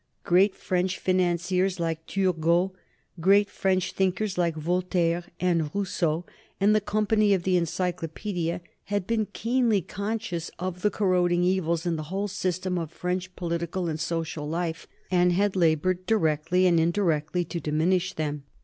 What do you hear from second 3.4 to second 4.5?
French thinkers